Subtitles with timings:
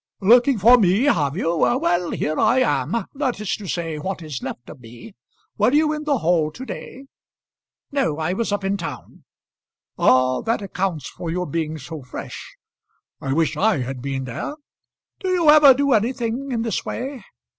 [0.21, 1.55] "Looking for me, have you?
[1.57, 5.13] Well, here I am; that is to say, what is left of me.
[5.59, 7.05] Were you in the hall to day?"
[7.91, 9.25] "No; I was up in town."
[9.99, 10.41] "Ah!
[10.41, 12.55] that accounts for your being so fresh.
[13.21, 14.55] I wish I had been there.
[15.19, 17.21] Do you ever do anything in this way?"